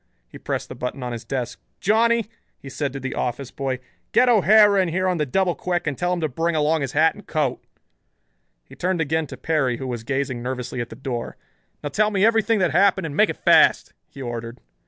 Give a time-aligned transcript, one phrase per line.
[0.27, 1.59] He pressed the button on his desk.
[1.79, 2.25] "Johnny,"
[2.57, 3.77] he said to the office boy,
[4.13, 6.93] "get O'Hara in here on the double quick and tell him to bring along his
[6.93, 7.63] hat and coat."
[8.65, 11.37] He turned again to Perry, who was gazing nervously at the door.
[11.83, 14.59] "Now tell me everything that happened and make it fast," he ordered.